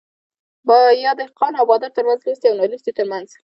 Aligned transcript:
يا 1.03 1.11
دهقان 1.19 1.51
او 1.59 1.65
بادار 1.69 1.89
ترمنځ 1.97 2.19
،لوستي 2.25 2.47
او 2.49 2.57
نالوستي 2.61 2.91
ترمنځ 2.99 3.29